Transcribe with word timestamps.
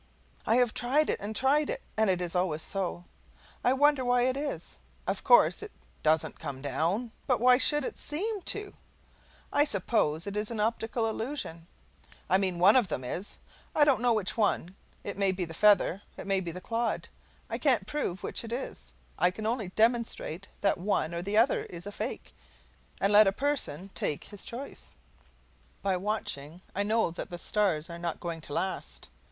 I 0.47 0.55
have 0.55 0.73
tried 0.73 1.11
it 1.11 1.19
and 1.19 1.35
tried 1.35 1.69
it, 1.69 1.83
and 1.95 2.09
it 2.09 2.21
is 2.21 2.33
always 2.33 2.63
so. 2.63 3.03
I 3.63 3.73
wonder 3.73 4.03
why 4.03 4.23
it 4.23 4.35
is? 4.35 4.79
Of 5.05 5.23
course 5.23 5.61
it 5.61 5.71
DOESN'T 6.01 6.39
come 6.39 6.59
down, 6.59 7.11
but 7.27 7.39
why 7.39 7.59
should 7.59 7.83
it 7.83 7.99
SEEM 7.99 8.41
to? 8.45 8.73
I 9.53 9.63
suppose 9.63 10.25
it 10.25 10.35
is 10.35 10.49
an 10.49 10.59
optical 10.59 11.07
illusion. 11.07 11.67
I 12.31 12.39
mean, 12.39 12.57
one 12.57 12.75
of 12.75 12.87
them 12.87 13.03
is. 13.03 13.37
I 13.75 13.85
don't 13.85 14.01
know 14.01 14.11
which 14.15 14.35
one. 14.35 14.75
It 15.03 15.19
may 15.19 15.31
be 15.31 15.45
the 15.45 15.53
feather, 15.53 16.01
it 16.17 16.25
may 16.25 16.39
be 16.39 16.49
the 16.51 16.59
clod; 16.61 17.07
I 17.47 17.59
can't 17.59 17.85
prove 17.85 18.23
which 18.23 18.43
it 18.43 18.51
is, 18.51 18.93
I 19.19 19.29
can 19.29 19.45
only 19.45 19.69
demonstrate 19.69 20.47
that 20.61 20.79
one 20.79 21.13
or 21.13 21.21
the 21.21 21.37
other 21.37 21.65
is 21.65 21.85
a 21.85 21.91
fake, 21.91 22.33
and 22.99 23.13
let 23.13 23.27
a 23.27 23.31
person 23.31 23.91
take 23.93 24.23
his 24.23 24.45
choice. 24.45 24.95
By 25.83 25.95
watching, 25.95 26.63
I 26.73 26.81
know 26.81 27.11
that 27.11 27.29
the 27.29 27.37
stars 27.37 27.87
are 27.87 27.99
not 27.99 28.19
going 28.19 28.41
to 28.41 28.53
last. 28.53 29.09